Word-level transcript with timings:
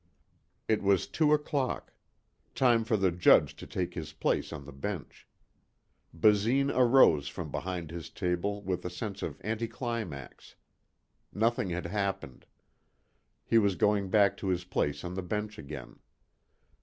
It 0.67 0.81
was 0.81 1.05
two 1.05 1.31
o'clock. 1.31 1.93
Time 2.55 2.83
for 2.83 2.97
the 2.97 3.11
Judge 3.11 3.55
to 3.57 3.67
take 3.67 3.93
his 3.93 4.13
place 4.13 4.51
on 4.51 4.65
the 4.65 4.71
bench. 4.71 5.27
Basine 6.11 6.71
arose 6.71 7.27
from 7.27 7.51
behind 7.51 7.91
his 7.91 8.09
table 8.09 8.63
with 8.63 8.83
a 8.83 8.89
sense 8.89 9.21
of 9.21 9.39
anti 9.43 9.67
climax. 9.67 10.55
Nothing 11.31 11.69
had 11.69 11.85
happened. 11.85 12.47
He 13.45 13.59
was 13.59 13.75
going 13.75 14.09
back 14.09 14.35
to 14.37 14.47
his 14.47 14.63
place 14.63 15.03
on 15.03 15.13
the 15.13 15.21
bench 15.21 15.59
again. 15.59 15.99